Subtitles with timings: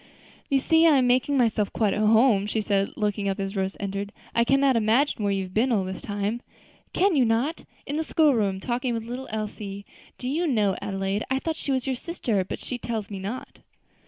[0.49, 3.77] "You see I am making myself quite at home," she said, looking up as Rose
[3.79, 4.11] entered.
[4.33, 6.41] "I cannot imagine where you have been all this time."
[6.91, 7.65] "Can you not?
[7.85, 9.85] In the school room, talking with little Elsie.
[10.17, 13.59] Do you know, Adelaide, I thought she was your sister; but she tells me not."